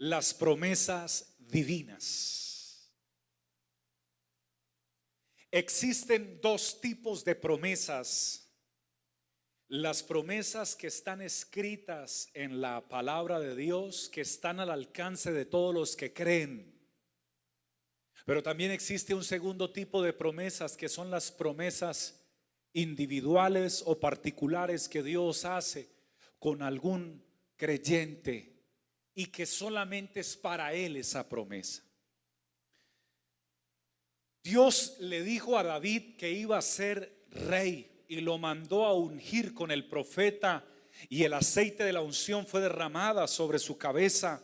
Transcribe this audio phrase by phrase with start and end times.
[0.00, 2.90] las promesas divinas.
[5.50, 8.50] Existen dos tipos de promesas.
[9.68, 15.44] Las promesas que están escritas en la palabra de Dios, que están al alcance de
[15.44, 16.80] todos los que creen.
[18.24, 22.24] Pero también existe un segundo tipo de promesas que son las promesas
[22.72, 25.90] individuales o particulares que Dios hace
[26.38, 27.22] con algún
[27.56, 28.49] creyente
[29.20, 31.82] y que solamente es para él esa promesa.
[34.42, 39.52] Dios le dijo a David que iba a ser rey y lo mandó a ungir
[39.52, 40.64] con el profeta
[41.10, 44.42] y el aceite de la unción fue derramada sobre su cabeza.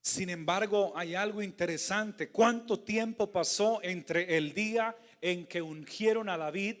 [0.00, 2.30] Sin embargo, hay algo interesante.
[2.30, 6.76] ¿Cuánto tiempo pasó entre el día en que ungieron a David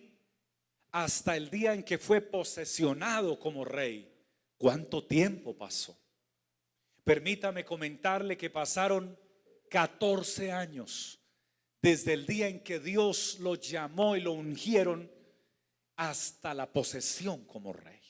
[0.92, 4.14] hasta el día en que fue posesionado como rey?
[4.56, 6.05] ¿Cuánto tiempo pasó?
[7.06, 9.16] Permítame comentarle que pasaron
[9.70, 11.20] 14 años
[11.80, 15.08] desde el día en que Dios lo llamó y lo ungieron
[15.94, 18.00] hasta la posesión como rey.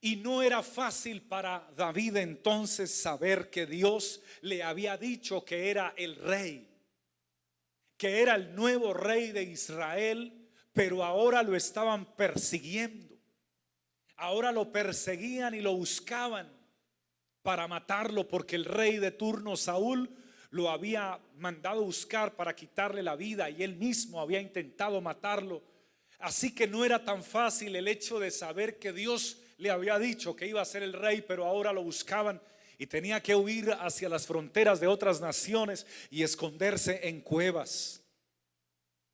[0.00, 5.92] Y no era fácil para David entonces saber que Dios le había dicho que era
[5.98, 6.66] el rey,
[7.98, 13.14] que era el nuevo rey de Israel, pero ahora lo estaban persiguiendo.
[14.16, 16.55] Ahora lo perseguían y lo buscaban
[17.46, 20.10] para matarlo porque el rey de turno Saúl
[20.50, 25.62] lo había mandado buscar para quitarle la vida y él mismo había intentado matarlo.
[26.18, 30.34] Así que no era tan fácil el hecho de saber que Dios le había dicho
[30.34, 32.42] que iba a ser el rey, pero ahora lo buscaban
[32.78, 38.02] y tenía que huir hacia las fronteras de otras naciones y esconderse en cuevas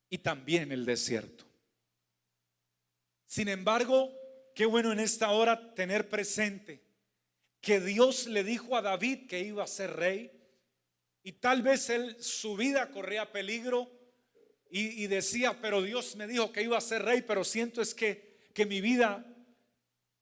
[0.09, 1.45] y también el desierto.
[3.27, 4.11] Sin embargo,
[4.55, 6.82] qué bueno en esta hora tener presente
[7.63, 10.29] que Dios le dijo a David que iba a ser rey
[11.23, 13.89] y tal vez él su vida corría peligro
[14.69, 18.39] y, decía, pero Dios me dijo que iba a ser rey, pero siento es que,
[18.55, 19.23] que mi vida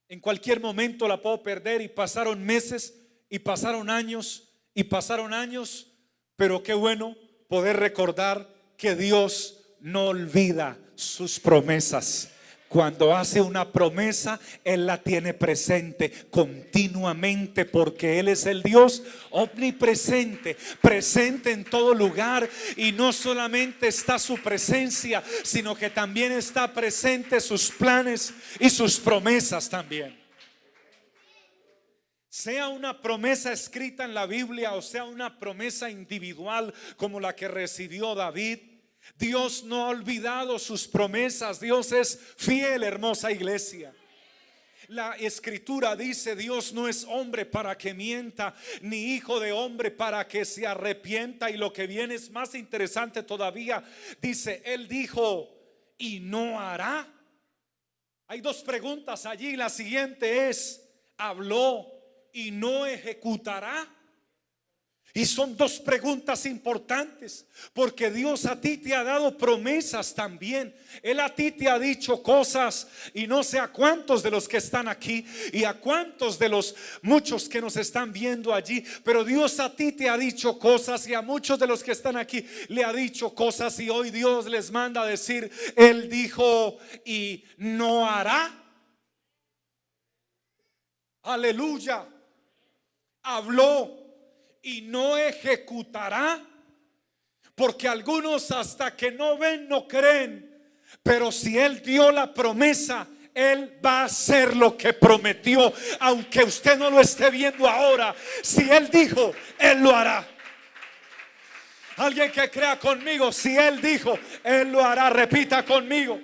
[0.09, 2.93] en cualquier momento la puedo perder y pasaron meses
[3.29, 5.87] y pasaron años y pasaron años,
[6.35, 7.15] pero qué bueno
[7.47, 12.29] poder recordar que Dios no olvida sus promesas.
[12.71, 20.55] Cuando hace una promesa, Él la tiene presente continuamente porque Él es el Dios omnipresente,
[20.79, 22.49] presente en todo lugar.
[22.77, 29.01] Y no solamente está su presencia, sino que también está presente sus planes y sus
[29.01, 30.17] promesas también.
[32.29, 37.49] Sea una promesa escrita en la Biblia o sea una promesa individual como la que
[37.49, 38.59] recibió David,
[39.17, 41.59] Dios no ha olvidado sus promesas.
[41.59, 43.93] Dios es fiel, hermosa iglesia.
[44.87, 50.27] La escritura dice, Dios no es hombre para que mienta, ni hijo de hombre para
[50.27, 51.49] que se arrepienta.
[51.49, 53.83] Y lo que viene es más interesante todavía.
[54.21, 55.49] Dice, Él dijo,
[55.97, 57.07] y no hará.
[58.27, 59.55] Hay dos preguntas allí.
[59.55, 60.81] La siguiente es,
[61.17, 61.85] habló
[62.33, 63.87] y no ejecutará.
[65.13, 70.73] Y son dos preguntas importantes, porque Dios a ti te ha dado promesas también.
[71.03, 74.57] Él a ti te ha dicho cosas y no sé a cuántos de los que
[74.57, 79.59] están aquí y a cuántos de los muchos que nos están viendo allí, pero Dios
[79.59, 82.85] a ti te ha dicho cosas y a muchos de los que están aquí le
[82.85, 88.57] ha dicho cosas y hoy Dios les manda a decir, Él dijo y no hará.
[91.23, 92.07] Aleluya.
[93.23, 94.00] Habló
[94.61, 96.39] y no ejecutará.
[97.55, 100.49] Porque algunos hasta que no ven no creen.
[101.03, 105.73] Pero si Él dio la promesa, Él va a hacer lo que prometió.
[105.99, 108.15] Aunque usted no lo esté viendo ahora.
[108.41, 110.27] Si Él dijo, Él lo hará.
[111.97, 115.09] Alguien que crea conmigo, si Él dijo, Él lo hará.
[115.09, 116.19] Repita conmigo.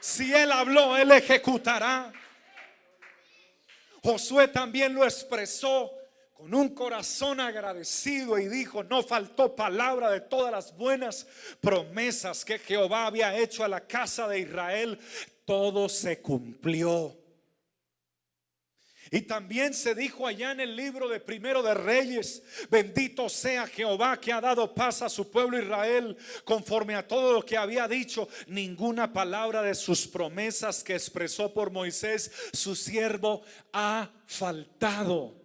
[0.00, 2.12] Si Él habló, Él ejecutará.
[4.02, 6.01] Josué también lo expresó
[6.42, 11.24] con un corazón agradecido y dijo, no faltó palabra de todas las buenas
[11.60, 14.98] promesas que Jehová había hecho a la casa de Israel,
[15.44, 17.16] todo se cumplió.
[19.12, 24.20] Y también se dijo allá en el libro de Primero de Reyes, bendito sea Jehová
[24.20, 28.28] que ha dado paz a su pueblo Israel, conforme a todo lo que había dicho,
[28.48, 33.42] ninguna palabra de sus promesas que expresó por Moisés, su siervo,
[33.72, 35.41] ha faltado.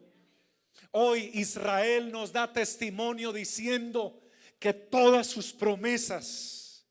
[0.99, 4.19] Hoy Israel nos da testimonio diciendo
[4.57, 6.87] que todas sus promesas,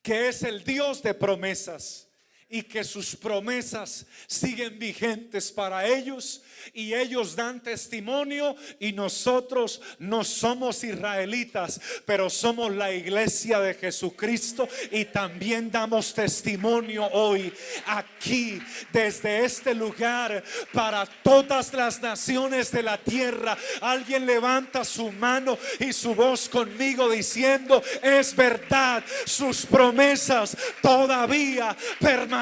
[0.00, 2.09] que es el Dios de promesas,
[2.52, 6.42] y que sus promesas siguen vigentes para ellos
[6.74, 14.68] y ellos dan testimonio y nosotros no somos israelitas, pero somos la iglesia de Jesucristo
[14.90, 17.52] y también damos testimonio hoy
[17.86, 18.60] aquí
[18.92, 20.42] desde este lugar
[20.72, 23.56] para todas las naciones de la tierra.
[23.80, 32.39] Alguien levanta su mano y su voz conmigo diciendo, es verdad, sus promesas todavía permanecen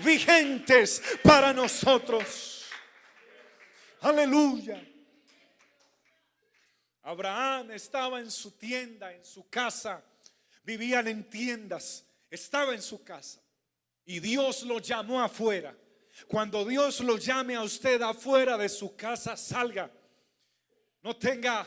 [0.00, 2.64] vigentes para nosotros.
[4.00, 4.86] Aleluya.
[7.02, 10.02] Abraham estaba en su tienda, en su casa.
[10.62, 12.06] Vivían en tiendas.
[12.30, 13.40] Estaba en su casa.
[14.04, 15.76] Y Dios lo llamó afuera.
[16.28, 19.90] Cuando Dios lo llame a usted afuera de su casa, salga.
[21.02, 21.66] No tenga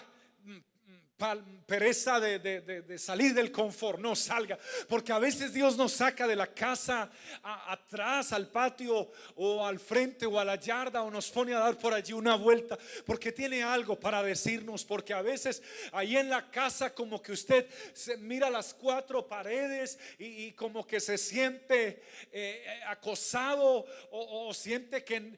[1.65, 4.57] pereza de, salir del confort, no salga.
[4.87, 7.11] Porque a veces Dios nos saca de la casa
[7.43, 11.77] atrás, al patio o al frente o a la yarda o nos pone a dar
[11.77, 14.85] por allí una vuelta porque tiene algo para decirnos.
[14.85, 19.97] Porque a veces ahí en la casa como que usted se mira las cuatro paredes
[20.19, 25.37] y, como que se siente eh, acosado o, siente que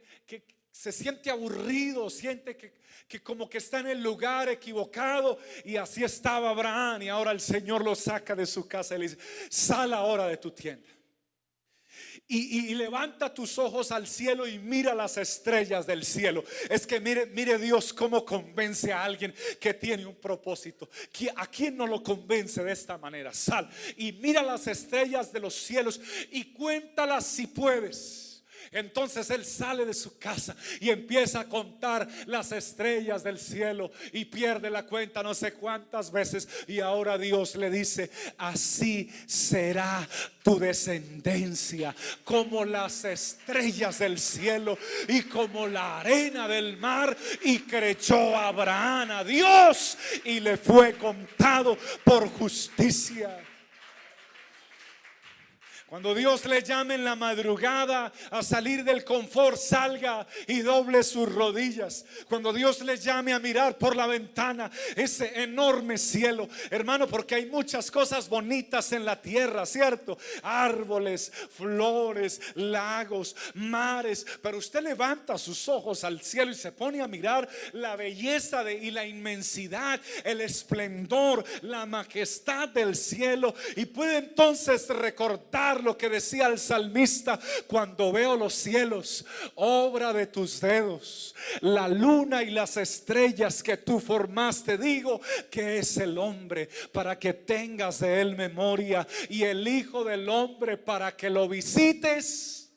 [0.72, 2.80] se siente aburrido, siente que
[3.10, 5.40] que como que está en el lugar equivocado.
[5.66, 7.02] Y así estaba Abraham.
[7.02, 9.18] Y ahora el Señor lo saca de su casa y le dice,
[9.50, 10.88] sal ahora de tu tienda.
[12.32, 16.44] Y, levanta tus ojos al cielo y mira las estrellas del cielo.
[16.70, 20.88] Es que mire, mire Dios cómo convence a alguien que tiene un propósito.
[21.36, 23.34] ¿A quién no lo convence de esta manera?
[23.34, 23.68] Sal
[23.98, 26.00] y mira las estrellas de los cielos
[26.30, 28.29] y cuéntalas si puedes.
[28.72, 34.26] Entonces él sale de su casa y empieza a contar las estrellas del cielo y
[34.26, 36.48] pierde la cuenta no sé cuántas veces.
[36.68, 40.08] Y ahora Dios le dice, así será
[40.44, 44.78] tu descendencia como las estrellas del cielo
[45.08, 47.16] y como la arena del mar.
[47.44, 53.49] Y creyó Abraham a Dios y le fue contado por justicia.
[55.90, 61.34] Cuando Dios le llame en la madrugada a salir del confort, salga y doble sus
[61.34, 62.06] rodillas.
[62.28, 67.48] Cuando Dios le llame a mirar por la ventana ese enorme cielo, hermano, porque hay
[67.48, 70.20] muchas cosas bonitas en la tierra, ¿cierto?
[70.44, 74.28] Árboles, flores, lagos, mares.
[74.44, 78.76] Pero usted levanta sus ojos al cielo y se pone a mirar la belleza de,
[78.76, 83.56] y la inmensidad, el esplendor, la majestad del cielo.
[83.76, 90.28] Y puede entonces recordar lo que decía el salmista, cuando veo los cielos, obra de
[90.28, 96.70] tus dedos, la luna y las estrellas que tú formaste, digo que es el hombre
[96.92, 102.72] para que tengas de él memoria y el Hijo del Hombre para que lo visites.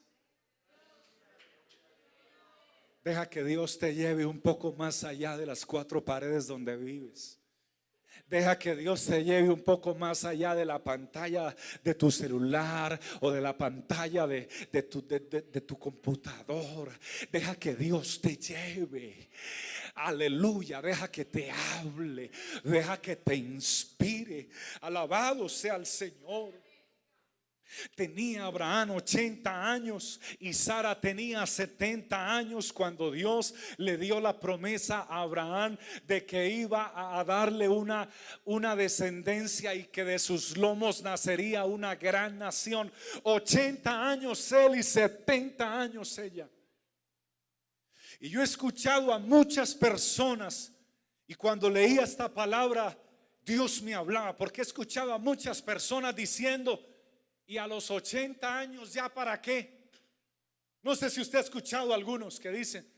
[3.04, 7.41] Deja que Dios te lleve un poco más allá de las cuatro paredes donde vives.
[8.32, 12.98] Deja que Dios te lleve un poco más allá de la pantalla de tu celular
[13.20, 14.46] o de la pantalla de,
[14.90, 15.20] tu, de,
[15.60, 16.98] tu computador.
[17.30, 19.28] Deja que Dios te lleve.
[19.96, 22.30] Aleluya, deja que te hable,
[22.64, 24.48] deja que te inspire.
[24.80, 26.54] Alabado sea el Señor.
[27.94, 35.06] Tenía Abraham 80 años y Sara tenía 70 años cuando Dios le dio la promesa
[35.08, 35.76] a Abraham
[36.06, 38.08] de que iba a darle una,
[38.44, 42.92] una descendencia y que de sus lomos nacería una gran nación.
[43.22, 46.48] 80 años él y 70 años ella.
[48.20, 50.72] Y yo he escuchado a muchas personas
[51.26, 52.96] y cuando leía esta palabra
[53.44, 56.91] Dios me hablaba porque he escuchado a muchas personas diciendo,
[57.52, 59.90] y a los 80 años ya para qué.
[60.80, 62.90] No sé si usted ha escuchado algunos que dicen,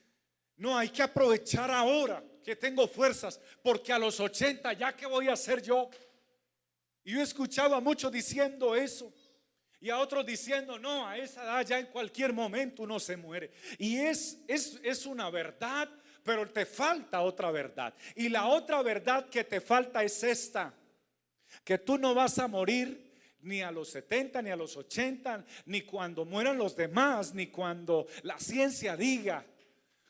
[0.58, 5.26] no, hay que aprovechar ahora que tengo fuerzas, porque a los 80 ya que voy
[5.26, 5.90] a hacer yo.
[7.02, 9.12] Y yo he escuchado a muchos diciendo eso.
[9.80, 13.50] Y a otros diciendo, no, a esa edad ya en cualquier momento uno se muere.
[13.76, 15.90] Y es, es, es una verdad,
[16.22, 17.92] pero te falta otra verdad.
[18.14, 20.72] Y la otra verdad que te falta es esta,
[21.64, 23.03] que tú no vas a morir
[23.44, 28.06] ni a los 70, ni a los 80, ni cuando mueran los demás, ni cuando
[28.22, 29.44] la ciencia diga.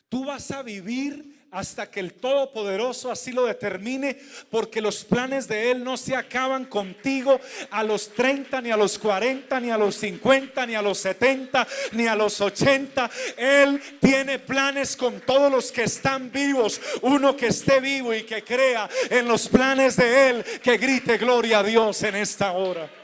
[0.09, 4.17] Tú vas a vivir hasta que el Todopoderoso así lo determine,
[4.50, 8.99] porque los planes de Él no se acaban contigo a los 30, ni a los
[8.99, 13.09] 40, ni a los 50, ni a los 70, ni a los 80.
[13.37, 16.81] Él tiene planes con todos los que están vivos.
[17.03, 21.61] Uno que esté vivo y que crea en los planes de Él, que grite gloria
[21.61, 23.04] a Dios en esta hora.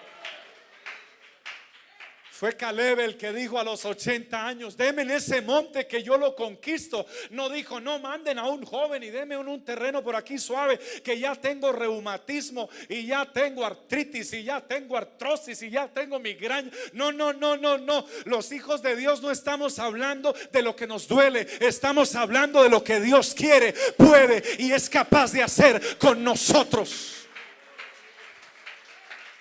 [2.40, 6.16] Fue Caleb el que dijo a los 80 años, deme en ese monte que yo
[6.16, 7.04] lo conquisto.
[7.28, 11.18] No dijo, no manden a un joven y deme un, terreno por aquí suave, que
[11.18, 16.70] ya tengo reumatismo y ya tengo artritis y ya tengo artrosis y ya tengo migraña.
[16.94, 18.06] No, no, no, no, no.
[18.24, 22.70] Los hijos de Dios no estamos hablando de lo que nos duele, estamos hablando de
[22.70, 27.26] lo que Dios quiere, puede y es capaz de hacer con nosotros.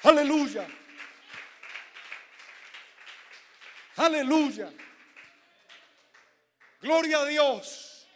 [0.04, 0.68] Aleluya.
[4.00, 4.72] Aleluya.
[6.82, 8.08] Gloria a Dios.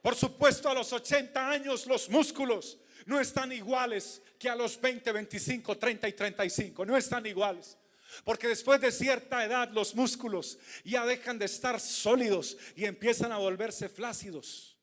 [0.00, 5.12] Por supuesto, a los 80 años los músculos no están iguales que a los 20,
[5.12, 6.86] 25, 30 y 35.
[6.86, 7.76] No están iguales.
[8.24, 13.36] Porque después de cierta edad los músculos ya dejan de estar sólidos y empiezan a
[13.36, 14.78] volverse flácidos.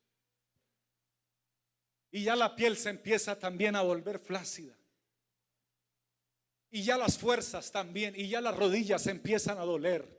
[2.12, 4.78] Y ya la piel se empieza también a volver flácida.
[6.70, 10.17] Y ya las fuerzas también, y ya las rodillas empiezan a doler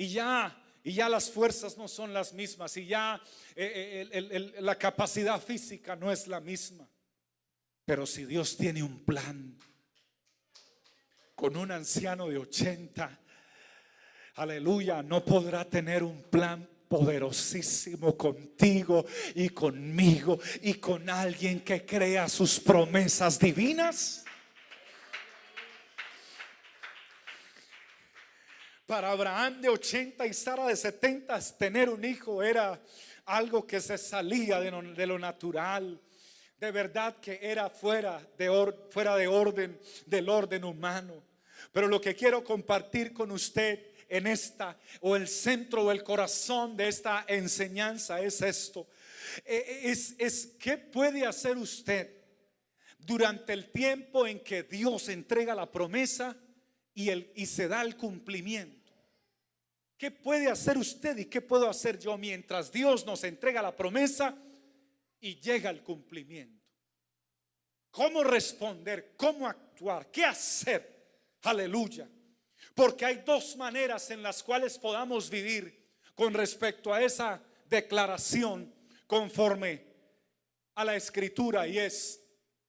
[0.00, 3.20] y ya y ya las fuerzas no son las mismas y ya
[3.54, 6.88] eh, eh, la capacidad física no es la misma.
[7.84, 9.58] Pero si Dios tiene un plan
[11.34, 13.20] con un anciano de 80,
[14.36, 19.04] aleluya, no podrá tener un plan poderosísimo contigo
[19.34, 24.24] y conmigo y con alguien que crea sus promesas divinas.
[28.90, 32.82] Para Abraham de 80 y Sara de 70, tener un hijo era
[33.24, 36.00] algo que se salía de lo, natural.
[36.58, 41.22] De verdad que era fuera de, fuera de orden, del orden humano.
[41.70, 43.78] Pero lo que quiero compartir con usted
[44.08, 48.88] en esta, o el centro o el corazón de esta enseñanza es esto.
[49.44, 52.10] E, e, es, es qué puede hacer usted
[52.98, 56.36] durante el tiempo en que Dios entrega la promesa
[56.92, 58.79] y, el, y se da el cumplimiento.
[60.00, 64.34] ¿Qué puede hacer usted y qué puedo hacer yo mientras Dios nos entrega la promesa
[65.20, 66.64] y llega el cumplimiento?
[67.90, 69.12] ¿Cómo responder?
[69.14, 70.10] ¿Cómo actuar?
[70.10, 71.36] ¿Qué hacer?
[71.42, 72.08] Aleluya.
[72.74, 78.74] Porque hay dos maneras en las cuales podamos vivir con respecto a esa declaración
[79.06, 79.84] conforme
[80.76, 82.24] a la escritura y es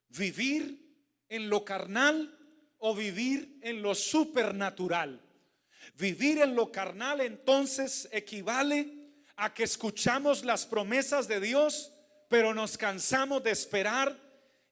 [0.09, 0.85] vivir
[1.29, 2.37] en lo carnal
[2.79, 5.30] o vivir en lo supernatural.
[5.95, 9.01] Vivir en lo carnal entonces equivale
[9.35, 11.91] a que escuchamos las promesas de Dios,
[12.29, 14.17] pero nos cansamos de esperar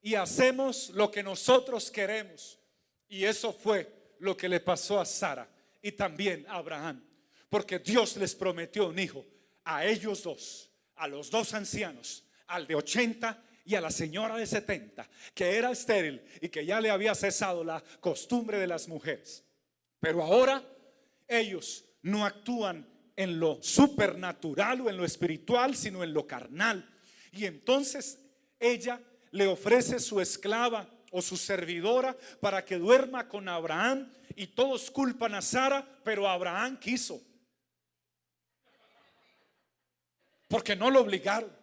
[0.02, 2.60] y hacemos lo que nosotros queremos.
[3.08, 5.50] Y eso fue lo que le pasó a Sara
[5.82, 7.04] y también a Abraham,
[7.50, 9.26] porque Dios les prometió un hijo
[9.64, 14.46] a ellos dos, a los dos ancianos, al de 80 y a la señora de
[14.46, 19.44] 70, que era estéril y que ya le había cesado la costumbre de las mujeres.
[20.00, 20.64] Pero ahora
[21.30, 26.90] ellos no actúan en lo supernatural o en lo espiritual, sino en lo carnal.
[27.32, 28.20] Y entonces
[28.60, 34.90] ella le ofrece su esclava o su servidora para que duerma con Abraham y todos
[34.90, 37.22] culpan a Sara, pero Abraham quiso.
[40.48, 41.56] Porque no lo obligaron,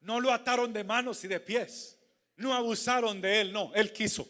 [0.00, 1.98] no lo ataron de manos y de pies,
[2.36, 4.28] no abusaron de él, no, él quiso.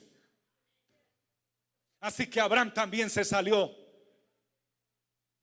[2.01, 3.75] Así que Abraham también se salió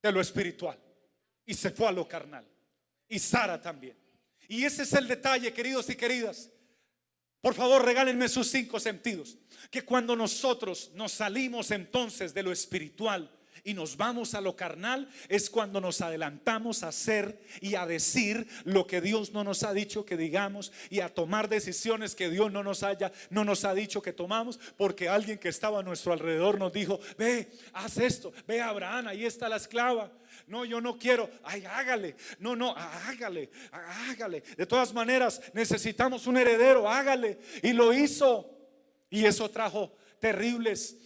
[0.02, 0.78] de lo espiritual
[1.44, 2.46] y se fue a lo carnal.
[3.08, 3.96] Y Sara también.
[4.48, 6.50] Y ese es el detalle, queridos y queridas.
[7.40, 9.38] Por favor, regálenme sus cinco sentidos.
[9.70, 13.30] Que cuando nosotros nos salimos entonces de lo espiritual
[13.66, 18.46] y nos vamos a lo carnal, es cuando nos adelantamos a hacer y a decir
[18.62, 22.52] lo que Dios no nos ha dicho que digamos y a tomar decisiones que Dios
[22.52, 26.12] no nos haya, no nos ha dicho que tomamos, porque alguien que estaba a nuestro
[26.12, 30.12] alrededor nos dijo, ve, haz esto, ve a Abraham, ahí está la esclava.
[30.46, 31.28] No, yo no quiero.
[31.42, 32.14] Ay, hágale.
[32.38, 34.42] No, no, hágale, hágale.
[34.56, 37.40] De todas maneras, necesitamos un heredero, hágale.
[37.64, 38.48] Y lo hizo.
[39.10, 40.96] Y eso trajo terribles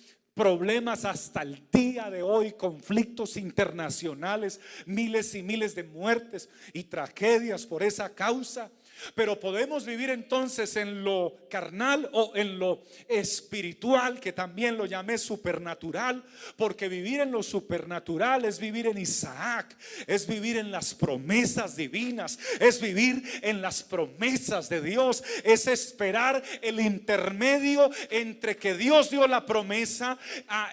[0.40, 7.66] problemas hasta el día de hoy, conflictos internacionales, miles y miles de muertes y tragedias
[7.66, 8.70] por esa causa.
[9.14, 15.18] Pero podemos vivir entonces en lo carnal o en lo espiritual, que también lo llamé
[15.18, 16.22] supernatural,
[16.56, 19.76] porque vivir en lo supernatural es vivir en Isaac,
[20.06, 26.42] es vivir en las promesas divinas, es vivir en las promesas de Dios, es esperar
[26.62, 30.18] el intermedio entre que Dios dio la promesa,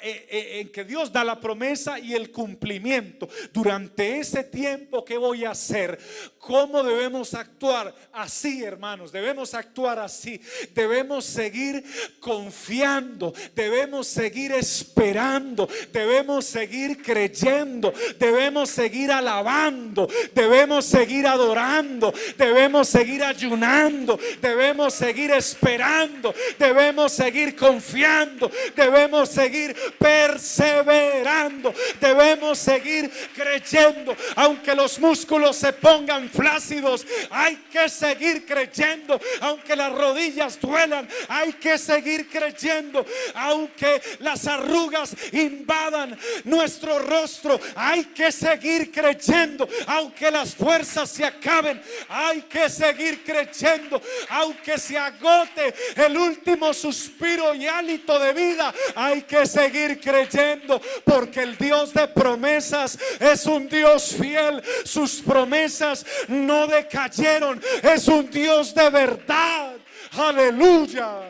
[0.02, 3.28] e, e, en que Dios da la promesa y el cumplimiento.
[3.54, 5.98] Durante ese tiempo, ¿qué voy a hacer?
[6.38, 7.94] ¿Cómo debemos actuar?
[8.18, 10.42] Así, hermanos, debemos actuar así.
[10.74, 11.84] Debemos seguir
[12.20, 23.24] confiando, debemos seguir esperando, debemos seguir creyendo, debemos seguir alabando, debemos seguir adorando, debemos seguir
[23.24, 35.00] ayunando, debemos seguir esperando, debemos seguir confiando, debemos seguir perseverando, debemos seguir creyendo, aunque los
[35.00, 38.07] músculos se pongan flácidos, hay que seguir
[38.46, 47.60] creyendo, aunque las rodillas duelan, hay que seguir creyendo, aunque las arrugas invadan nuestro rostro,
[47.76, 54.98] hay que seguir creyendo, aunque las fuerzas se acaben, hay que seguir creyendo, aunque se
[54.98, 61.94] agote el último suspiro y hálito de vida, hay que seguir creyendo, porque el Dios
[61.94, 69.76] de promesas es un Dios fiel, sus promesas no decayeron, es un Dios de verdad.
[70.18, 71.30] Aleluya.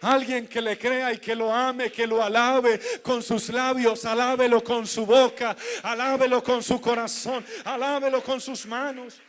[0.00, 4.62] Alguien que le crea y que lo ame, que lo alabe con sus labios, alábelo
[4.62, 9.20] con su boca, alábelo con su corazón, alábelo con sus manos.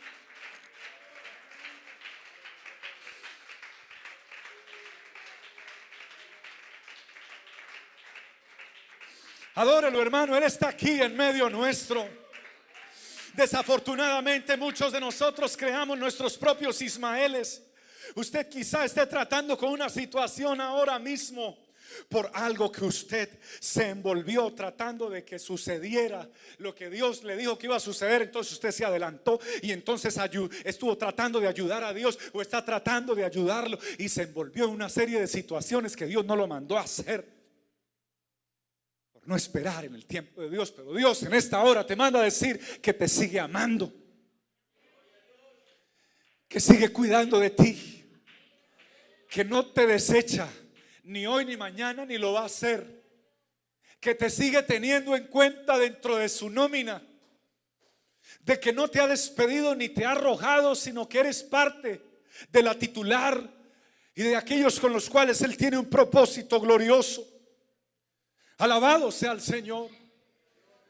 [9.56, 12.29] Adórelo, hermano, Él está aquí en medio nuestro.
[13.34, 17.62] Desafortunadamente muchos de nosotros creamos nuestros propios Ismaeles.
[18.14, 21.56] Usted quizá esté tratando con una situación ahora mismo
[22.08, 27.58] por algo que usted se envolvió tratando de que sucediera lo que Dios le dijo
[27.58, 28.22] que iba a suceder.
[28.22, 30.18] Entonces usted se adelantó y entonces
[30.64, 34.70] estuvo tratando de ayudar a Dios o está tratando de ayudarlo y se envolvió en
[34.70, 37.39] una serie de situaciones que Dios no lo mandó a hacer
[39.30, 42.24] no esperar en el tiempo de Dios, pero Dios en esta hora te manda a
[42.24, 43.94] decir que te sigue amando,
[46.48, 48.10] que sigue cuidando de ti,
[49.30, 50.48] que no te desecha
[51.04, 53.04] ni hoy ni mañana ni lo va a hacer,
[54.00, 57.00] que te sigue teniendo en cuenta dentro de su nómina,
[58.40, 62.02] de que no te ha despedido ni te ha arrojado, sino que eres parte
[62.50, 63.48] de la titular
[64.12, 67.39] y de aquellos con los cuales Él tiene un propósito glorioso.
[68.60, 69.88] Alabado sea el Señor.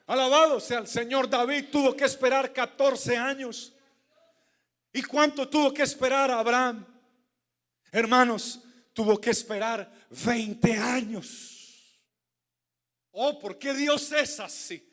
[0.04, 1.30] Alabado sea el Señor.
[1.30, 3.72] David tuvo que esperar 14 años.
[4.92, 6.84] ¿Y cuánto tuvo que esperar Abraham?
[7.92, 8.58] Hermanos,
[8.92, 12.00] tuvo que esperar 20 años.
[13.12, 14.89] Oh, ¿por qué Dios es así?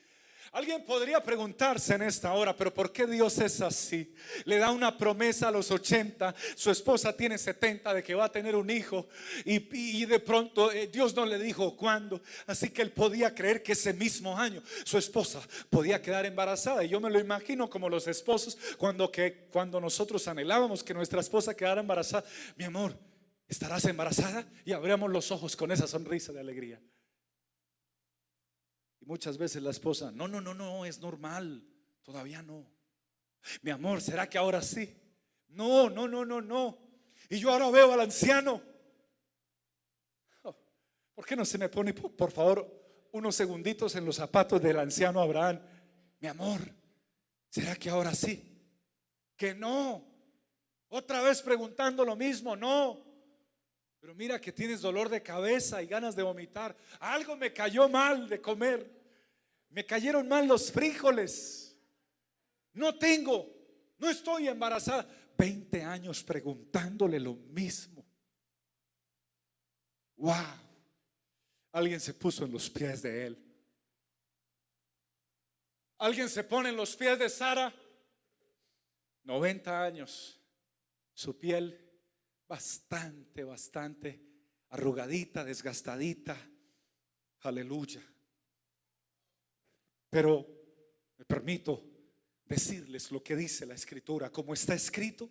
[0.58, 4.12] Alguien podría preguntarse en esta hora, pero ¿por qué Dios es así?
[4.44, 8.32] Le da una promesa a los 80, su esposa tiene 70 de que va a
[8.32, 9.08] tener un hijo
[9.46, 13.74] y, de pronto eh, Dios no le dijo cuándo, así que él podía creer que
[13.74, 16.84] ese mismo año su esposa podía quedar embarazada.
[16.84, 21.22] Y yo me lo imagino como los esposos cuando, que, cuando nosotros anhelábamos que nuestra
[21.22, 22.24] esposa quedara embarazada.
[22.56, 22.98] Mi amor,
[23.48, 24.44] ¿estarás embarazada?
[24.66, 26.82] Y abríamos los ojos con esa sonrisa de alegría.
[29.08, 31.64] Muchas veces la esposa, no, no, no, no, es normal,
[32.04, 32.70] todavía no.
[33.62, 34.94] Mi amor, ¿será que ahora sí?
[35.48, 36.78] No, no, no, no, no.
[37.30, 38.62] Y yo ahora veo al anciano.
[40.44, 40.54] Oh,
[41.16, 45.22] ¿Por qué no se me pone, por favor, unos segunditos en los zapatos del anciano
[45.22, 45.62] Abraham?
[46.20, 46.60] Mi amor,
[47.50, 48.62] ¿será que ahora sí?
[49.38, 50.06] Que no.
[50.90, 53.02] Otra vez preguntando lo mismo, no.
[54.02, 56.76] Pero mira que tienes dolor de cabeza y ganas de vomitar.
[57.00, 58.97] Algo me cayó mal de comer.
[59.70, 61.78] Me cayeron mal los frijoles.
[62.74, 63.48] No tengo,
[63.98, 65.08] no estoy embarazada.
[65.38, 68.06] 20 años preguntándole lo mismo.
[70.16, 70.36] Wow.
[71.72, 73.44] Alguien se puso en los pies de él.
[76.00, 77.74] Alguien se pone en los pies de Sara.
[79.24, 80.42] 90 años.
[81.14, 81.88] Su piel
[82.48, 84.24] bastante, bastante
[84.70, 86.38] arrugadita, desgastadita.
[87.42, 88.02] Aleluya.
[90.10, 90.48] Pero
[91.18, 91.84] me permito
[92.46, 95.30] decirles lo que dice la escritura, como está escrito,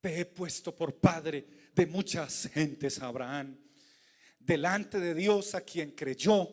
[0.00, 3.58] te he puesto por padre de muchas gentes, Abraham,
[4.38, 6.48] delante de Dios a quien creyó,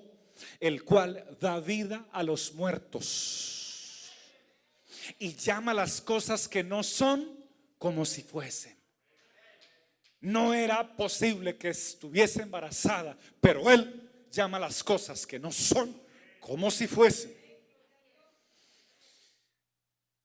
[0.60, 3.64] el cual da vida a los muertos
[5.20, 7.46] y llama las cosas que no son
[7.78, 8.78] como si fuesen.
[10.22, 16.02] No era posible que estuviese embarazada, pero él llama las cosas que no son
[16.46, 17.34] como si fuese.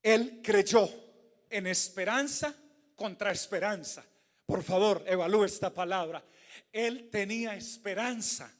[0.02, 0.88] Él creyó
[1.48, 2.54] en esperanza
[2.96, 4.04] contra esperanza.
[4.44, 6.24] Por favor, evalúe esta palabra.
[6.72, 8.52] Él tenía esperanza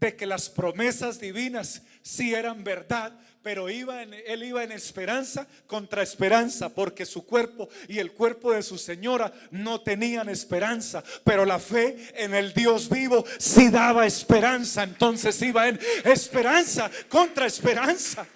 [0.00, 5.46] de que las promesas divinas sí eran verdad, pero iba en, él iba en esperanza
[5.66, 11.46] contra esperanza, porque su cuerpo y el cuerpo de su señora no tenían esperanza, pero
[11.46, 18.26] la fe en el Dios vivo sí daba esperanza, entonces iba en esperanza contra esperanza.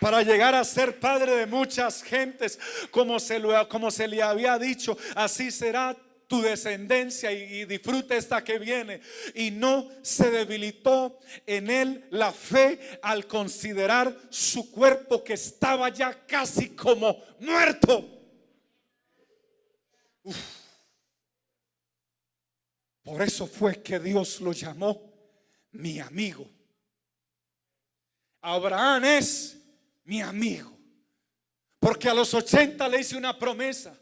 [0.00, 2.58] Para llegar a ser padre de muchas gentes,
[2.90, 5.96] como se, lo, como se le había dicho, así será
[6.28, 9.00] tu descendencia y, disfrute esta que viene.
[9.34, 16.26] Y no se debilitó en él la fe al considerar su cuerpo que estaba ya
[16.26, 18.06] casi como muerto.
[23.02, 25.10] Por eso fue que Dios lo llamó
[25.72, 26.46] mi amigo.
[28.42, 29.56] Abraham es
[30.04, 30.76] mi amigo.
[31.80, 33.98] Porque a los 80 le hice una promesa.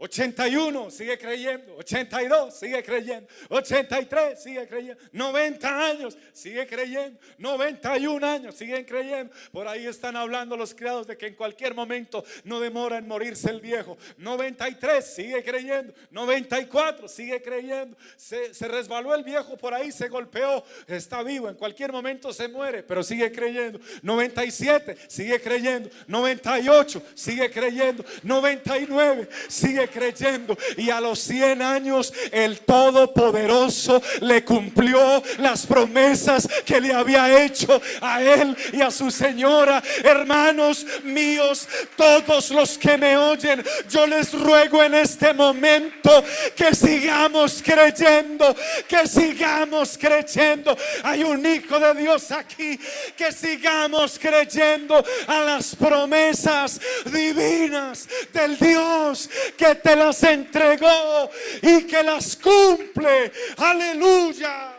[0.00, 8.54] 81 sigue creyendo, 82 sigue creyendo, 83 sigue creyendo, 90 años sigue creyendo, 91 años
[8.54, 9.34] siguen creyendo.
[9.50, 13.50] Por ahí están hablando los criados de que en cualquier momento no demora en morirse
[13.50, 13.98] el viejo.
[14.18, 17.96] 93 sigue creyendo, 94 sigue creyendo.
[18.16, 22.46] Se, se resbaló el viejo por ahí, se golpeó, está vivo, en cualquier momento se
[22.46, 23.80] muere, pero sigue creyendo.
[24.02, 30.56] 97 sigue creyendo, 98 sigue creyendo, 99 sigue creyendo.
[30.76, 37.80] Y a los 100 años el Todopoderoso le cumplió las promesas que le había hecho
[38.00, 39.82] a él y a su señora.
[40.02, 46.24] Hermanos míos, todos los que me oyen, yo les ruego en este momento
[46.54, 48.54] que sigamos creyendo,
[48.86, 50.76] que sigamos creyendo.
[51.02, 52.78] Hay un hijo de Dios aquí,
[53.16, 61.30] que sigamos creyendo a las promesas divinas del Dios que te las entregó
[61.62, 63.32] y que las cumple.
[63.56, 64.74] Aleluya.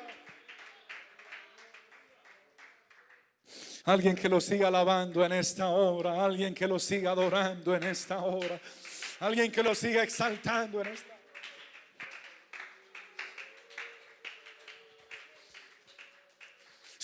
[3.85, 8.19] Alguien que lo siga alabando en esta hora, alguien que lo siga adorando en esta
[8.19, 8.59] hora,
[9.19, 11.19] alguien que lo siga exaltando en esta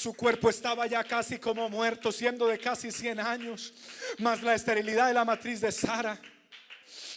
[0.05, 3.73] Su cuerpo estaba ya casi como muerto, siendo de casi 100 años,
[4.19, 6.21] más la esterilidad de la matriz de Sara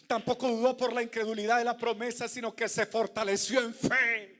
[0.08, 4.38] Tampoco dudó por la incredulidad de la promesa, sino que se fortaleció en fe.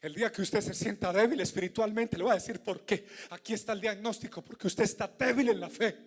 [0.00, 3.06] El día que usted se sienta débil espiritualmente, le voy a decir por qué.
[3.28, 5.98] Aquí está el diagnóstico, porque usted está débil en la fe.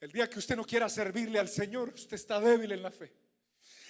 [0.00, 3.12] El día que usted no quiera servirle al Señor, usted está débil en la fe.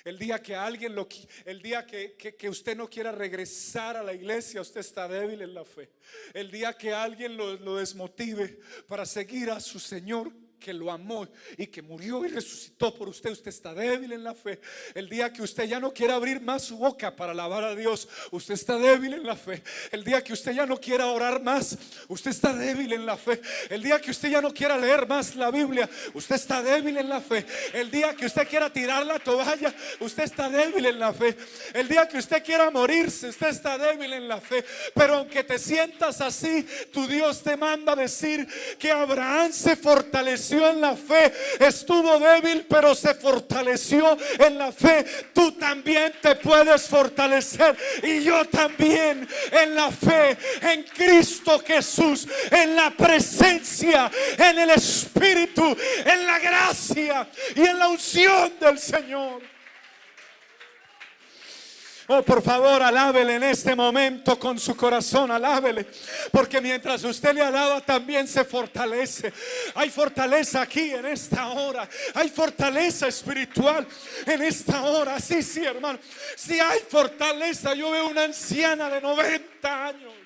[0.06, 1.08] El día que alguien lo
[1.44, 5.52] el día que, que, usted no quiera regresar a la iglesia, usted está débil en
[5.52, 5.90] la fe.
[6.32, 11.26] El día que alguien lo, lo desmotive para seguir a su Señor, que lo amó
[11.56, 14.60] y que murió y resucitó por usted, usted está débil en la fe.
[14.94, 18.08] El día que usted ya no quiere abrir más su boca para alabar a Dios,
[18.30, 19.62] usted está débil en la fe.
[19.90, 21.76] El día que usted ya no quiera orar más,
[22.08, 23.40] usted está débil en la fe.
[23.70, 27.08] El día que usted ya no quiera leer más la Biblia, usted está débil en
[27.08, 27.44] la fe.
[27.72, 31.36] El día que usted quiera tirar la toalla, usted está débil en la fe.
[31.74, 34.64] El día que usted quiera morirse, usted está débil en la fe.
[34.94, 38.46] Pero aunque te sientas así, tu Dios te manda decir
[38.78, 45.04] que Abraham se fortaleció en la fe, estuvo débil, pero se fortaleció en la fe.
[45.32, 52.76] Tú también te puedes fortalecer y yo también en la fe, en Cristo Jesús, en
[52.76, 59.55] la presencia, en el Espíritu, en la gracia y en la unción del Señor.
[62.08, 65.86] Oh, por favor, alábele en este momento con su corazón, alábele.
[66.30, 69.32] Porque mientras usted le alaba, también se fortalece.
[69.74, 71.88] Hay fortaleza aquí en esta hora.
[72.14, 73.86] Hay fortaleza espiritual
[74.24, 75.18] en esta hora.
[75.18, 75.98] Sí, sí, hermano.
[76.36, 80.25] Si hay fortaleza, yo veo una anciana de 90 años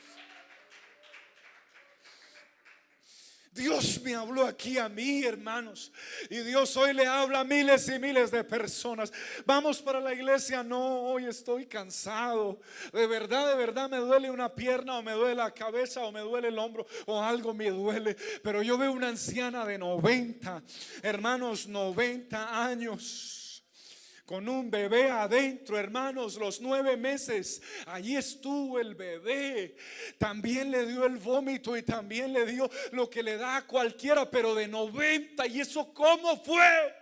[3.52, 5.90] Dios me habló aquí a mí, hermanos.
[6.28, 9.12] Y Dios hoy le habla a miles y miles de personas.
[9.44, 10.62] Vamos para la iglesia.
[10.62, 12.60] No, hoy estoy cansado.
[12.92, 16.20] De verdad, de verdad me duele una pierna o me duele la cabeza o me
[16.20, 18.16] duele el hombro o algo me duele.
[18.42, 20.62] Pero yo veo una anciana de 90,
[21.02, 23.39] hermanos, 90 años
[24.30, 27.60] con un bebé adentro, hermanos, los nueve meses.
[27.86, 29.74] Allí estuvo el bebé.
[30.18, 34.30] También le dio el vómito y también le dio lo que le da a cualquiera,
[34.30, 35.48] pero de 90.
[35.48, 36.94] ¿Y eso cómo fue?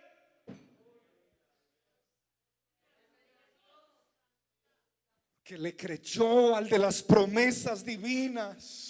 [5.45, 8.88] Que le creyó al de las promesas divinas.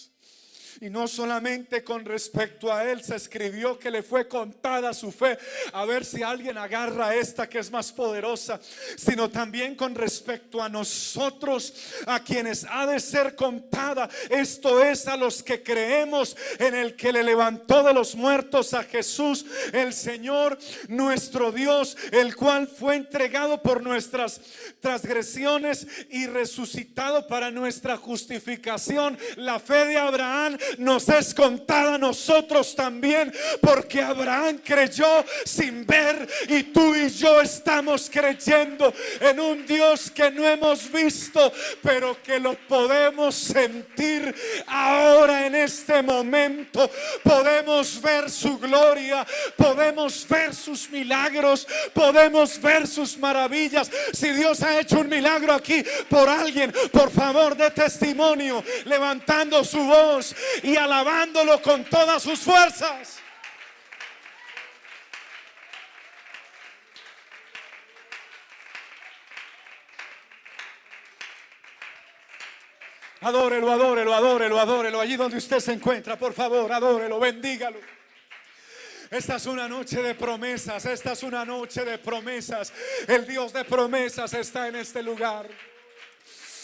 [0.80, 5.36] Y no solamente con respecto a él se escribió que le fue contada su fe,
[5.72, 8.60] a ver si alguien agarra esta que es más poderosa,
[8.96, 11.74] sino también con respecto a nosotros,
[12.06, 14.08] a quienes ha de ser contada.
[14.30, 18.84] Esto es a los que creemos en el que le levantó de los muertos a
[18.84, 24.40] Jesús, el Señor, nuestro Dios, el cual fue entregado por nuestras
[24.80, 29.18] transgresiones y resucitado para nuestra justificación.
[29.36, 36.28] La fe de Abraham nos es contada a nosotros también, porque Abraham creyó sin ver
[36.48, 41.52] y tú y yo estamos creyendo en un Dios que no hemos visto,
[41.82, 44.34] pero que lo podemos sentir
[44.66, 46.90] ahora en este momento.
[51.92, 53.90] Podemos ver sus maravillas.
[54.12, 59.82] Si Dios ha hecho un milagro aquí por alguien, por favor, de testimonio, levantando su
[59.82, 63.20] voz y alabándolo con todas sus fuerzas.
[73.20, 75.00] Adórelo, adórelo, adórelo, adórelo.
[75.00, 77.97] Allí donde usted se encuentra, por favor, adórelo, bendígalo.
[79.10, 82.72] Esta es una noche de promesas, esta es una noche de promesas.
[83.06, 85.48] El Dios de promesas está en este lugar.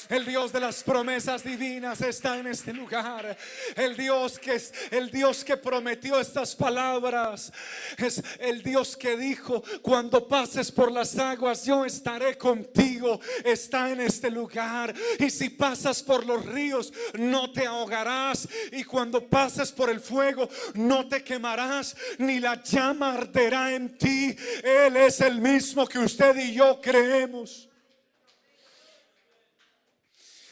[0.08, 3.36] El Dios de las promesas divinas está en este lugar.
[3.74, 7.52] El Dios que es el Dios que prometió estas palabras.
[7.96, 13.20] Es el Dios que dijo, cuando pases por las aguas, yo estaré contigo.
[13.44, 14.94] Está en este lugar.
[15.18, 18.48] Y si pasas por los ríos, no te ahogarás.
[18.72, 24.36] Y cuando pases por el fuego, no te quemarás, ni la llama arderá en ti.
[24.62, 27.68] Él es el mismo que usted y yo creemos.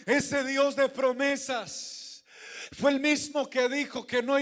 [0.06, 2.01] Ese Dios de promesas
[2.72, 4.36] fue el mismo que dijo que no,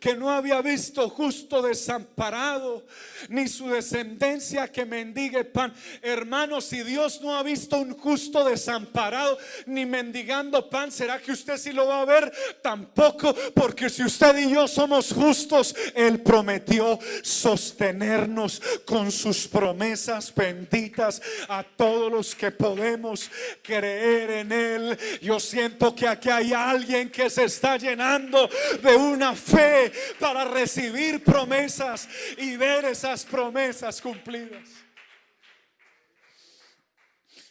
[0.00, 2.84] que no había visto justo desamparado,
[3.28, 5.72] ni su descendencia que mendigue pan.
[6.02, 11.56] Hermanos, si Dios no ha visto un justo desamparado, ni mendigando pan, ¿será que usted
[11.58, 12.32] sí lo va a ver?
[12.60, 21.22] Tampoco, porque si usted y yo somos justos, Él prometió sostenernos con sus promesas benditas
[21.48, 23.30] a todos los que podemos
[23.62, 24.98] creer en Él.
[25.22, 28.48] Yo siento que aquí hay alguien que se está llenando
[28.82, 32.08] de una fe para recibir promesas
[32.38, 34.68] y ver esas promesas cumplidas.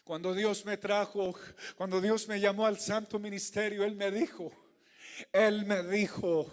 [0.04, 1.36] Cuando Dios me trajo,
[1.76, 4.52] cuando Dios me llamó al santo ministerio, Él me dijo,
[5.34, 6.52] Él me dijo,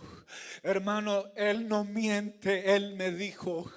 [0.62, 3.70] hermano, Él no miente, Él me dijo,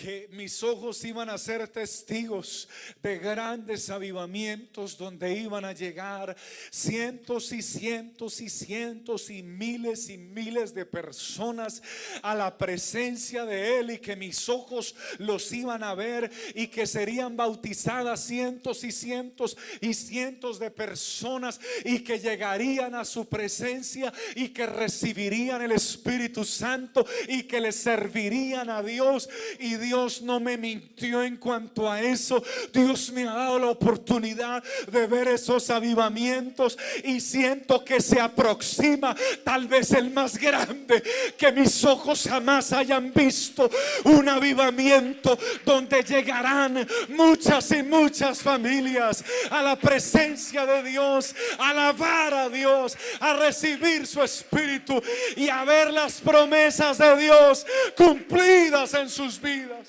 [0.00, 2.66] que mis ojos iban a ser testigos
[3.02, 6.34] de grandes avivamientos donde iban a llegar
[6.70, 11.82] cientos y cientos y cientos y miles y miles de personas
[12.22, 16.86] a la presencia de Él y que mis ojos los iban a ver y que
[16.86, 24.10] serían bautizadas cientos y cientos y cientos de personas y que llegarían a su presencia
[24.34, 30.22] y que recibirían el Espíritu Santo y que le servirían a Dios y Dios Dios
[30.22, 32.40] no me mintió en cuanto a eso.
[32.72, 39.16] Dios me ha dado la oportunidad de ver esos avivamientos y siento que se aproxima
[39.42, 41.02] tal vez el más grande
[41.36, 43.68] que mis ojos jamás hayan visto.
[44.04, 52.32] Un avivamiento donde llegarán muchas y muchas familias a la presencia de Dios, a alabar
[52.32, 55.02] a Dios, a recibir su espíritu
[55.34, 59.79] y a ver las promesas de Dios cumplidas en sus vidas.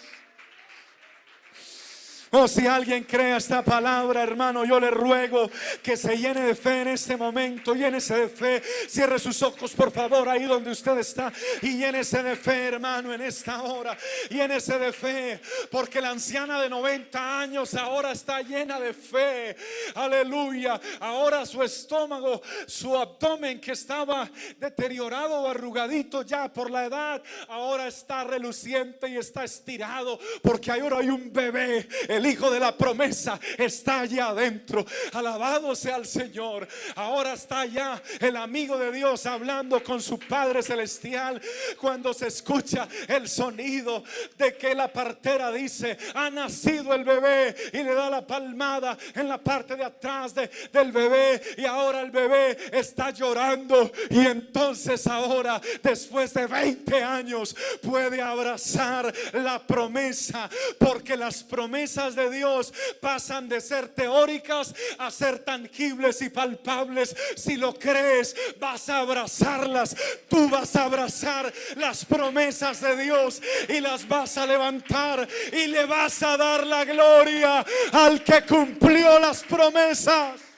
[2.33, 5.51] Oh, si alguien cree esta palabra, hermano, yo le ruego
[5.83, 7.75] que se llene de fe en este momento.
[7.75, 8.63] Llénese de fe.
[8.87, 11.33] Cierre sus ojos, por favor, ahí donde usted está.
[11.61, 13.97] Y llénese de fe, hermano, en esta hora.
[14.29, 15.41] Llénese de fe.
[15.69, 19.57] Porque la anciana de 90 años ahora está llena de fe.
[19.95, 20.79] Aleluya.
[21.01, 27.89] Ahora su estómago, su abdomen que estaba deteriorado o arrugadito ya por la edad, ahora
[27.89, 30.17] está reluciente y está estirado.
[30.41, 31.89] Porque ahora hay un bebé.
[32.25, 34.85] Hijo de la promesa está allá adentro.
[35.13, 36.67] Alabado sea el Señor.
[36.95, 41.41] Ahora está allá el amigo de Dios hablando con su Padre Celestial.
[41.77, 44.03] Cuando se escucha el sonido
[44.37, 49.27] de que la partera dice, ha nacido el bebé y le da la palmada en
[49.27, 51.41] la parte de atrás del bebé.
[51.57, 53.91] Y ahora el bebé está llorando.
[54.09, 60.49] Y entonces ahora, después de 20 años, puede abrazar la promesa.
[60.79, 67.15] Porque las promesas de Dios pasan de ser teóricas a ser tangibles y palpables.
[67.35, 69.95] Si lo crees, vas a abrazarlas.
[70.27, 75.85] Tú vas a abrazar las promesas de Dios y las vas a levantar y le
[75.85, 80.50] vas a dar la gloria al que cumplió las promesas.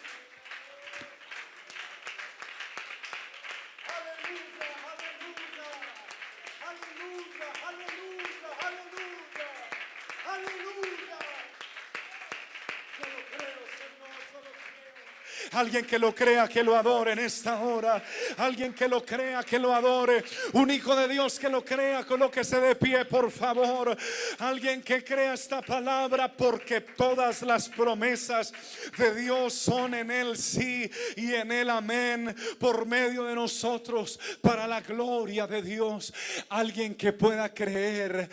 [15.54, 18.04] Alguien que lo crea, que lo adore en esta hora.
[18.38, 20.24] Alguien que lo crea, que lo adore.
[20.54, 23.96] Un hijo de Dios que lo crea, colóquese de pie, por favor.
[24.40, 28.52] Alguien que crea esta palabra porque todas las promesas
[28.98, 34.68] de Dios son en Él sí y en Él amén por medio de nosotros para
[34.68, 36.14] la gloria de Dios.
[36.50, 38.30] Alguien que pueda creer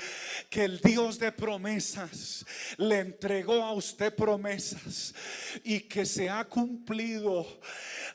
[0.48, 2.46] que el Dios de promesas
[2.78, 5.14] le entregó a usted promesas
[5.64, 7.09] y que se ha cumplido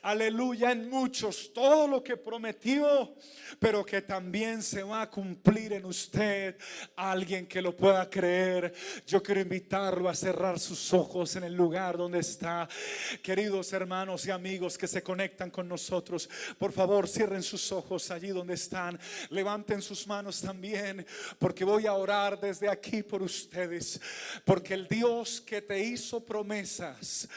[0.02, 3.14] aleluya, en muchos, todo lo que prometió,
[3.58, 6.56] pero que también se va a cumplir en usted.
[6.96, 8.72] Alguien que lo pueda creer.
[9.06, 12.68] Yo quiero invitarlo a cerrar sus ojos en el lugar donde está.
[13.22, 16.28] Queridos hermanos y amigos que se conectan con nosotros,
[16.58, 18.98] por favor, cierren sus ojos allí donde están.
[19.30, 21.06] Levanten sus manos también,
[21.38, 24.00] porque voy a orar desde aquí por ustedes.
[24.44, 27.28] Porque el Dios que te hizo promesas,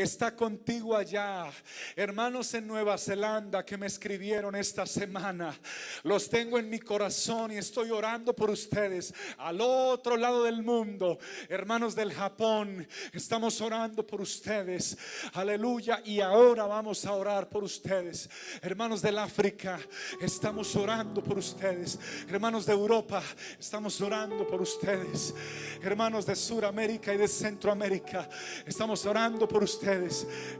[0.00, 1.50] está contigo allá.
[1.94, 5.54] Hermanos en Nueva Zelanda que me escribieron esta semana,
[6.02, 9.12] los tengo en mi corazón y estoy orando por ustedes.
[9.38, 14.96] Al otro lado del mundo, hermanos del Japón, estamos orando por ustedes.
[15.34, 16.00] Aleluya.
[16.04, 18.28] Y ahora vamos a orar por ustedes.
[18.62, 19.78] Hermanos del África,
[20.20, 21.98] estamos orando por ustedes.
[22.28, 23.22] Hermanos de Europa,
[23.58, 25.34] estamos orando por ustedes.
[25.82, 28.28] Hermanos de Suramérica y de Centroamérica,
[28.66, 29.89] estamos orando por ustedes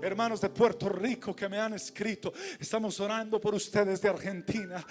[0.03, 4.85] hermanos de Puerto Rico que me han escrito, estamos orando por ustedes de Argentina,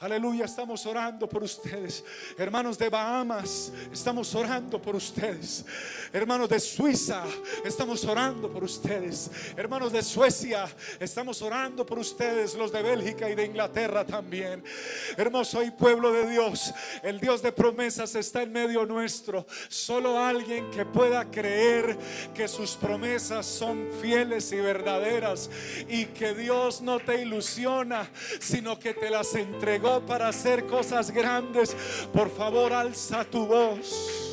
[0.00, 2.04] aleluya, estamos orando por ustedes,
[2.36, 5.64] hermanos de Bahamas, estamos orando por ustedes,
[6.12, 7.24] hermanos de Suiza,
[7.64, 10.66] estamos orando por ustedes, hermanos de Suecia,
[11.00, 14.62] estamos orando por ustedes, los de Bélgica y de Inglaterra también,
[15.16, 20.70] hermoso y pueblo de Dios, el Dios de promesas está en medio nuestro, solo alguien
[20.70, 21.96] que pueda creer
[22.34, 25.50] que sus promesas son fieles y verdaderas
[25.88, 31.76] y que Dios no te ilusiona, sino que te las entregó para hacer cosas grandes.
[32.12, 34.25] Por favor, alza tu voz.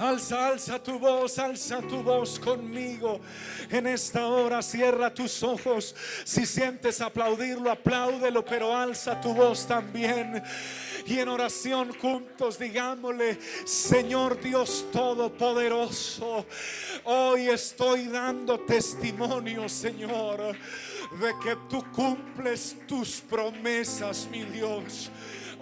[0.00, 3.20] Alza, alza tu voz, alza tu voz conmigo.
[3.70, 5.94] En esta hora cierra tus ojos.
[6.24, 10.42] Si sientes aplaudirlo, apláudelo, pero alza tu voz también.
[11.04, 16.46] Y en oración juntos digámosle, Señor Dios Todopoderoso,
[17.04, 20.56] hoy estoy dando testimonio, Señor,
[21.20, 25.10] de que tú cumples tus promesas, mi Dios.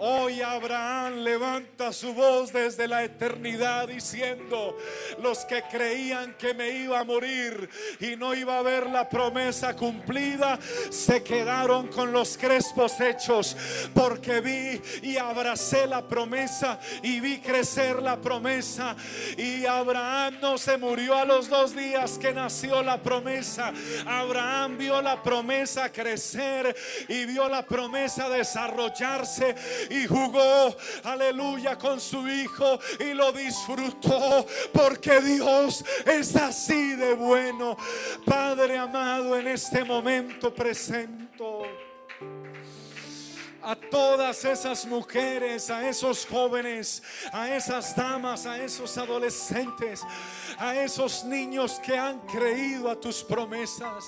[0.01, 4.77] Hoy Abraham levanta su voz desde la eternidad diciendo,
[5.21, 9.75] los que creían que me iba a morir y no iba a ver la promesa
[9.75, 10.57] cumplida,
[10.89, 13.57] se quedaron con los crespos hechos,
[13.93, 18.95] porque vi y abracé la promesa y vi crecer la promesa.
[19.37, 23.73] Y Abraham no se murió a los dos días que nació la promesa.
[24.05, 26.73] Abraham vio la promesa crecer
[27.09, 29.55] y vio la promesa desarrollarse
[29.89, 37.77] y jugó, aleluya, con su hijo y lo disfrutó porque Dios es así de bueno.
[38.25, 41.63] Padre amado, en este momento presento
[43.61, 50.01] a todas esas mujeres, a esos jóvenes, a esas damas, a esos adolescentes,
[50.57, 54.07] a esos niños que han creído a tus promesas,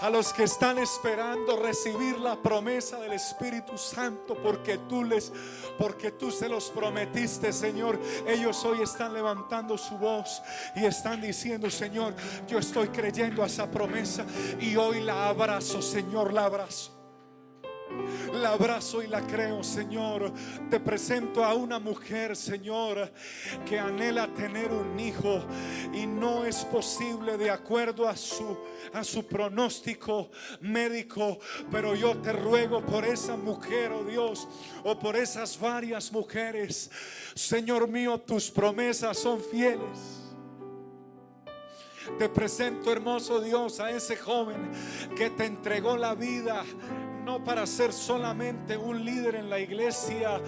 [0.00, 5.32] a los que están esperando recibir la promesa del Espíritu Santo porque tú les
[5.78, 7.98] porque tú se los prometiste, Señor.
[8.26, 10.40] Ellos hoy están levantando su voz
[10.76, 12.14] y están diciendo, Señor,
[12.46, 14.24] yo estoy creyendo a esa promesa
[14.60, 16.93] y hoy la abrazo, Señor, la abrazo.
[18.34, 20.32] La abrazo y la creo, Señor.
[20.70, 23.12] Te presento a una mujer, Señor,
[23.66, 25.42] que anhela tener un hijo
[25.92, 28.56] y no es posible de acuerdo a su
[28.92, 30.30] a su pronóstico
[30.60, 31.38] médico,
[31.70, 34.46] pero yo te ruego por esa mujer, oh Dios,
[34.82, 36.90] o por esas varias mujeres.
[37.34, 40.20] Señor mío, tus promesas son fieles.
[42.18, 44.70] Te presento, hermoso Dios, a ese joven
[45.16, 46.62] que te entregó la vida
[47.24, 50.40] no para ser solamente un líder en la iglesia,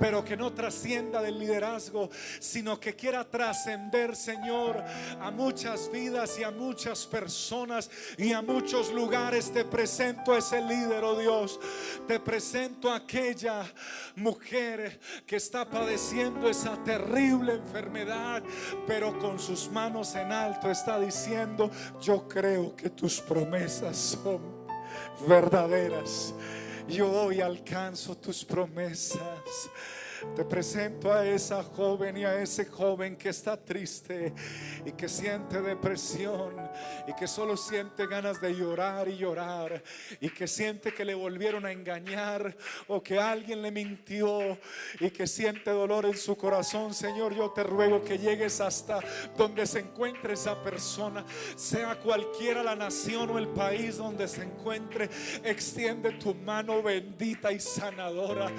[0.00, 2.10] pero que no trascienda del liderazgo,
[2.40, 4.82] sino que quiera trascender, Señor,
[5.20, 9.52] a muchas vidas y a muchas personas y a muchos lugares.
[9.52, 11.60] Te presento a ese líder, oh Dios.
[12.06, 13.64] Te presento a aquella
[14.16, 18.42] mujer que está padeciendo esa terrible enfermedad,
[18.86, 21.70] pero con sus manos en alto está diciendo,
[22.00, 24.53] yo creo que tus promesas son
[25.26, 26.34] verdaderas.
[26.88, 29.70] Yo hoy alcanzo tus promesas.
[30.34, 34.34] Te presento a esa joven y a ese joven que está triste
[34.84, 36.56] y que siente depresión
[37.06, 39.80] y que solo siente ganas de llorar y llorar
[40.20, 42.56] y que siente que le volvieron a engañar
[42.88, 44.58] o que alguien le mintió
[44.98, 46.94] y que siente dolor en su corazón.
[46.94, 48.98] Señor, yo te ruego que llegues hasta
[49.36, 55.08] donde se encuentre esa persona, sea cualquiera la nación o el país donde se encuentre.
[55.44, 58.50] Extiende tu mano bendita y sanadora.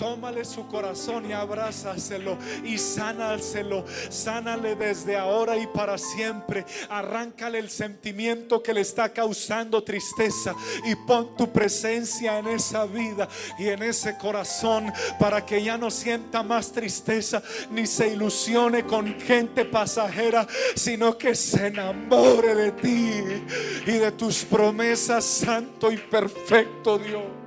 [0.00, 3.84] Tómale su corazón y abrázaselo y sánaselo.
[4.08, 6.64] Sánale desde ahora y para siempre.
[6.88, 13.28] Arráncale el sentimiento que le está causando tristeza y pon tu presencia en esa vida
[13.58, 19.18] y en ese corazón para que ya no sienta más tristeza ni se ilusione con
[19.20, 20.46] gente pasajera,
[20.76, 23.42] sino que se enamore de ti
[23.86, 27.41] y de tus promesas, santo y perfecto Dios.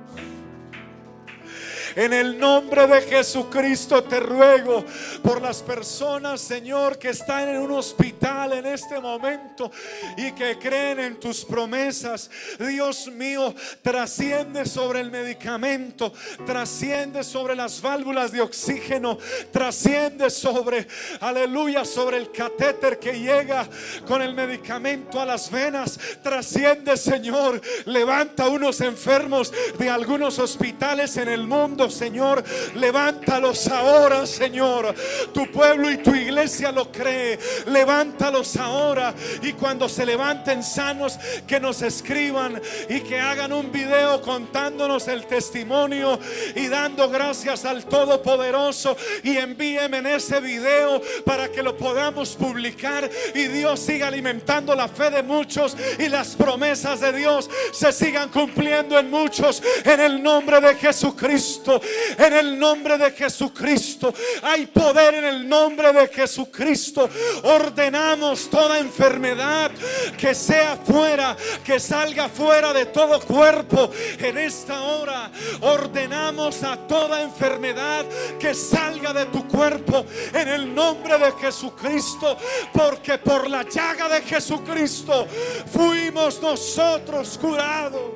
[1.96, 4.84] En el nombre de Jesucristo te ruego
[5.22, 9.70] por las personas, Señor, que están en un hospital en este momento
[10.18, 12.30] y que creen en tus promesas.
[12.58, 16.12] Dios mío, trasciende sobre el medicamento,
[16.44, 19.16] trasciende sobre las válvulas de oxígeno,
[19.50, 20.86] trasciende sobre,
[21.20, 23.66] aleluya, sobre el catéter que llega
[24.06, 25.98] con el medicamento a las venas.
[26.22, 27.58] Trasciende, Señor.
[27.86, 32.42] Levanta unos enfermos de algunos hospitales en el mundo Señor.
[32.74, 34.94] Levántalos ahora, Señor.
[35.32, 37.38] Tu pueblo y tu iglesia lo cree.
[37.66, 39.14] Levántalos ahora.
[39.42, 45.26] Y cuando se levanten sanos, que nos escriban y que hagan un video contándonos el
[45.26, 46.18] testimonio
[46.54, 48.96] y dando gracias al Todopoderoso.
[49.22, 54.88] Y envíenme en ese video para que lo podamos publicar y Dios siga alimentando la
[54.88, 60.22] fe de muchos y las promesas de Dios se sigan cumpliendo en muchos en el
[60.22, 61.75] nombre de Jesucristo
[62.18, 64.12] en el nombre de Jesucristo.
[64.42, 67.08] Hay poder en el nombre de Jesucristo.
[67.44, 69.70] Ordenamos toda enfermedad
[70.18, 73.90] que sea fuera, que salga fuera de todo cuerpo.
[74.18, 78.04] En esta hora ordenamos a toda enfermedad
[78.38, 82.36] que salga de tu cuerpo en el nombre de Jesucristo.
[82.72, 85.26] Porque por la llaga de Jesucristo
[85.72, 88.15] fuimos nosotros curados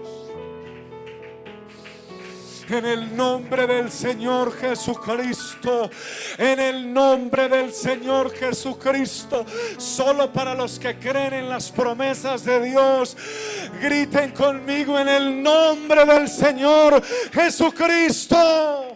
[2.79, 5.91] en el nombre del Señor Jesucristo,
[6.39, 9.45] en el nombre del Señor Jesucristo,
[9.79, 13.17] solo para los que creen en las promesas de Dios,
[13.81, 17.03] griten conmigo en el nombre del Señor
[17.33, 18.90] Jesucristo.